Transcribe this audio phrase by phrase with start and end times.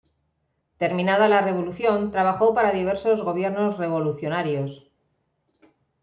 [0.79, 4.89] Terminada la Revolución trabajó para diversos Gobiernos revolucionarios.